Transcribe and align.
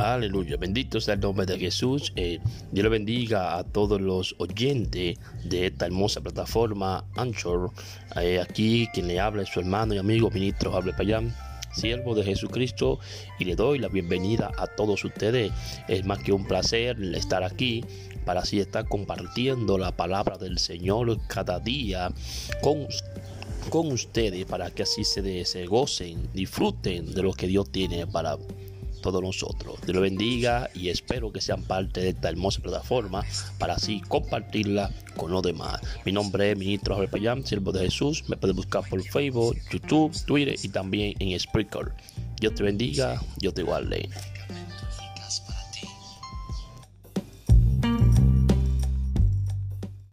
Aleluya, 0.00 0.56
bendito 0.56 0.98
sea 0.98 1.12
el 1.12 1.20
nombre 1.20 1.44
de 1.44 1.58
Jesús. 1.58 2.10
Eh, 2.16 2.40
Dios 2.72 2.84
le 2.84 2.88
bendiga 2.88 3.58
a 3.58 3.64
todos 3.64 4.00
los 4.00 4.34
oyentes 4.38 5.18
de 5.44 5.66
esta 5.66 5.84
hermosa 5.84 6.22
plataforma 6.22 7.04
Anchor. 7.16 7.70
Eh, 8.16 8.40
aquí 8.40 8.88
quien 8.94 9.08
le 9.08 9.20
habla 9.20 9.42
es 9.42 9.50
su 9.50 9.60
hermano 9.60 9.92
y 9.92 9.98
amigo 9.98 10.30
ministro 10.30 10.74
Hable 10.74 10.94
Payán, 10.94 11.36
siervo 11.74 12.14
de 12.14 12.24
Jesucristo, 12.24 12.98
y 13.38 13.44
le 13.44 13.56
doy 13.56 13.78
la 13.78 13.88
bienvenida 13.88 14.50
a 14.56 14.68
todos 14.68 15.04
ustedes. 15.04 15.52
Es 15.86 16.06
más 16.06 16.20
que 16.20 16.32
un 16.32 16.46
placer 16.46 16.96
estar 17.14 17.44
aquí 17.44 17.84
para 18.24 18.40
así 18.40 18.58
estar 18.58 18.88
compartiendo 18.88 19.76
la 19.76 19.92
palabra 19.94 20.38
del 20.38 20.58
Señor 20.58 21.20
cada 21.26 21.60
día 21.60 22.10
con 22.62 22.86
con 23.68 23.92
ustedes 23.92 24.46
para 24.46 24.70
que 24.70 24.84
así 24.84 25.04
se, 25.04 25.44
se 25.44 25.66
gocen, 25.66 26.30
disfruten 26.32 27.12
de 27.12 27.22
lo 27.22 27.34
que 27.34 27.46
Dios 27.46 27.70
tiene 27.70 28.06
para 28.06 28.38
todos 29.00 29.22
nosotros. 29.22 29.80
Dios 29.82 29.94
lo 29.94 30.00
bendiga 30.00 30.70
y 30.74 30.88
espero 30.88 31.32
que 31.32 31.40
sean 31.40 31.62
parte 31.62 32.00
de 32.00 32.08
esta 32.10 32.28
hermosa 32.28 32.60
plataforma 32.62 33.24
para 33.58 33.74
así 33.74 34.00
compartirla 34.00 34.90
con 35.16 35.30
los 35.30 35.42
demás. 35.42 35.80
Mi 36.04 36.12
nombre 36.12 36.52
es 36.52 36.58
Ministro 36.58 36.94
Javier 36.94 37.10
Payán, 37.10 37.44
siervo 37.44 37.72
de 37.72 37.80
Jesús. 37.80 38.24
Me 38.28 38.36
puedes 38.36 38.56
buscar 38.56 38.88
por 38.88 39.02
Facebook, 39.02 39.56
YouTube, 39.70 40.12
Twitter 40.24 40.56
y 40.62 40.68
también 40.68 41.14
en 41.18 41.38
Spreaker. 41.38 41.92
Dios 42.40 42.54
te 42.54 42.62
bendiga, 42.62 43.20
Dios 43.38 43.54
te 43.54 43.62
guarde. 43.62 44.08